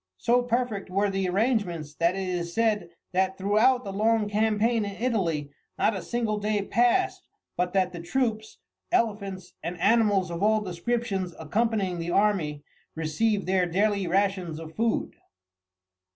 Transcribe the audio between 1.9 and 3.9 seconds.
that it is said that throughout